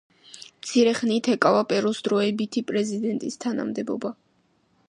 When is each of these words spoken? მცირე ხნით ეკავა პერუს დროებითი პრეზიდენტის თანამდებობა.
მცირე 0.61 0.93
ხნით 0.99 1.29
ეკავა 1.33 1.61
პერუს 1.73 2.01
დროებითი 2.09 2.65
პრეზიდენტის 2.73 3.41
თანამდებობა. 3.47 4.17